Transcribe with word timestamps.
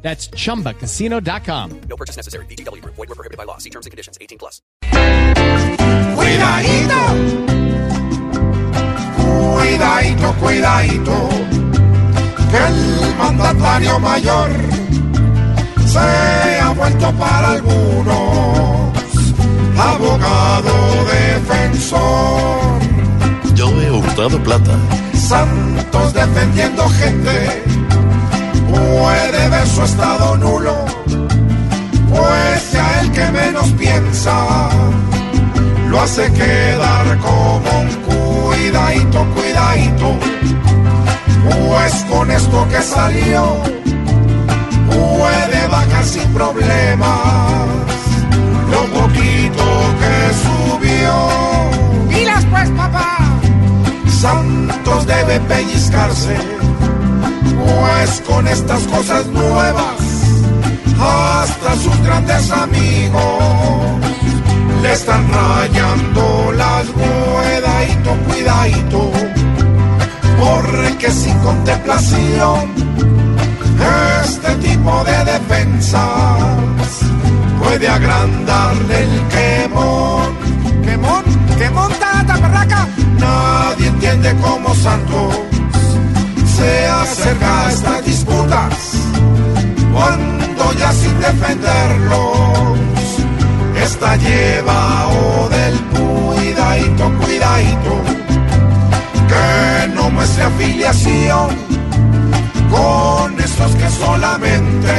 That's 0.00 0.30
chumbacasino.com. 0.30 1.80
No 1.88 1.96
purchase 1.96 2.16
necessary. 2.16 2.46
BGW. 2.46 2.82
Void 2.84 2.96
were 2.96 3.14
prohibited 3.14 3.36
by 3.36 3.44
law. 3.44 3.58
See 3.58 3.70
terms 3.70 3.86
and 3.86 3.90
conditions. 3.90 4.16
18 4.20 4.38
plus. 4.38 4.62
Cuidadito, 6.14 7.00
cuidadito, 9.16 10.34
cuidadito, 10.40 11.28
que 12.50 12.56
el 12.56 13.16
mandatario 13.16 13.98
mayor 14.00 14.50
se 15.86 16.60
ha 16.60 16.72
vuelto 16.76 17.12
para 17.12 17.50
algunos 17.52 18.92
abogado 19.78 21.04
defensor. 21.04 22.80
Yo 23.54 23.68
he 23.80 23.90
hurtado 23.90 24.42
plata. 24.42 24.78
Santos 25.14 26.12
defendiendo 26.14 26.88
gente 26.90 27.77
puede 29.48 29.60
ver 29.60 29.68
su 29.68 29.82
estado 29.82 30.36
nulo, 30.36 30.74
pues 32.10 32.72
ya 32.72 33.00
el 33.00 33.12
que 33.12 33.30
menos 33.30 33.68
piensa 33.72 34.68
lo 35.88 36.00
hace 36.00 36.30
quedar 36.32 37.18
como 37.18 37.80
un 37.80 37.88
cuidadito, 38.06 39.26
cuidadito, 39.34 40.16
pues 41.48 42.04
con 42.10 42.30
esto 42.30 42.66
que 42.68 42.82
salió 42.82 43.56
puede 44.86 45.66
bajar 45.68 46.04
sin 46.04 46.32
problemas 46.32 47.66
lo 48.70 48.84
poquito 49.00 49.64
que 50.00 50.34
subió. 50.44 52.20
Y 52.20 52.24
las 52.24 52.44
pues, 52.46 52.68
papá. 52.70 53.16
Santos 54.08 55.06
debe 55.06 55.38
pellizcarse, 55.40 56.36
pues 57.64 58.22
con 58.26 58.46
estas 58.48 58.82
cosas 58.84 59.26
nuevas, 59.26 60.00
hasta 61.00 61.76
sus 61.76 62.00
grandes 62.02 62.50
amigos 62.50 63.98
le 64.82 64.92
están 64.92 65.26
rayando 65.32 66.52
las 66.56 66.86
cuidadito, 66.86 68.10
cuidadito, 68.28 69.12
porque 70.38 71.10
sin 71.10 71.38
contemplación, 71.40 72.72
este 74.24 74.54
tipo 74.56 75.04
de 75.04 75.24
defensas 75.32 76.00
puede 77.60 77.88
agrandarle 77.88 79.02
el. 79.02 79.28
¿Quemón? 79.28 80.37
Ya 90.72 90.92
sin 90.92 91.18
defenderlos. 91.20 92.78
Está 93.82 94.16
llevado 94.16 95.48
del 95.48 95.80
cuidadito, 95.96 97.12
cuidadito. 97.20 97.94
Que 99.28 99.88
no 99.94 100.10
muestre 100.10 100.44
afiliación 100.44 101.48
con 102.70 103.40
esos 103.40 103.74
que 103.76 103.88
solamente 103.90 104.94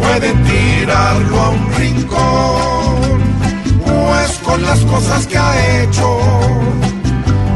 pueden 0.00 0.44
tirarlo 0.44 1.40
a 1.40 1.48
un 1.50 1.72
rincón. 1.74 2.94
Pues 3.84 4.38
con 4.44 4.62
las 4.62 4.80
cosas 4.80 5.26
que 5.26 5.38
ha 5.38 5.82
hecho 5.82 6.18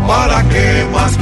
para 0.06 0.42
que 0.48 0.86
más 0.92 1.16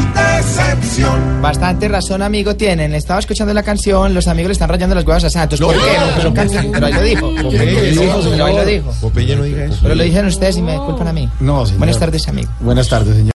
Bastante 1.41 1.89
razón, 1.89 2.23
amigo, 2.23 2.57
tienen. 2.57 2.95
Estaba 2.95 3.21
escuchando 3.21 3.53
la 3.53 3.63
canción, 3.63 4.15
los 4.15 4.27
amigos 4.29 4.49
le 4.49 4.53
están 4.55 4.69
rayando 4.69 4.95
las 4.95 5.05
huevas 5.05 5.25
a 5.25 5.31
Santos. 5.31 5.61
¿Por 5.61 5.75
qué? 5.75 5.81
No, 5.81 6.07
pero 6.17 6.35
cantan, 6.35 6.71
pero 6.73 6.87
ahí 6.87 6.93
lo 6.93 7.03
dijo. 7.03 7.33
Pero 7.51 8.45
ahí 8.45 8.57
lo 8.57 8.65
dijo. 8.65 8.93
Popeye 9.01 9.37
no 9.37 9.43
diga 9.43 9.65
eso. 9.65 9.79
Pero 9.83 9.95
lo 9.95 10.03
dijeron 10.03 10.29
ustedes 10.29 10.57
y 10.57 10.63
me 10.63 10.77
culpan 10.77 11.09
a 11.09 11.13
mí. 11.13 11.29
No, 11.41 11.65
señor. 11.65 11.79
Buenas 11.79 11.99
tardes, 11.99 12.29
amigo. 12.29 12.51
Buenas 12.61 12.89
tardes, 12.89 13.17
señor. 13.17 13.33